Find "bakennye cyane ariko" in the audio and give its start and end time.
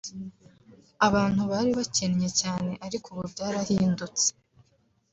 1.79-3.05